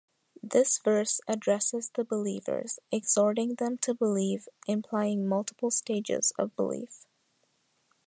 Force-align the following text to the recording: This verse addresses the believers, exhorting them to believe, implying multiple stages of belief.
This 0.41 0.79
verse 0.79 1.21
addresses 1.27 1.91
the 1.91 2.03
believers, 2.03 2.79
exhorting 2.91 3.53
them 3.59 3.77
to 3.81 3.93
believe, 3.93 4.49
implying 4.65 5.27
multiple 5.27 5.69
stages 5.69 6.33
of 6.39 6.55
belief. 6.55 7.05